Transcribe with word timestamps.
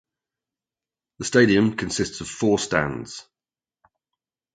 The 1.19 1.25
stadium 1.25 1.75
consists 1.75 2.21
of 2.21 2.27
four 2.27 2.57
stands. 2.57 3.27